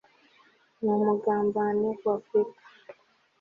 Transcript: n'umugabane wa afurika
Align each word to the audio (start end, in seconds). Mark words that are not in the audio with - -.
n'umugabane 0.81 1.89
wa 2.03 2.13
afurika 2.17 2.61